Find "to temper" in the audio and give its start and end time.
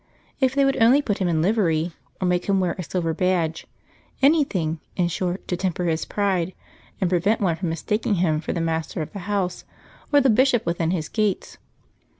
5.47-5.83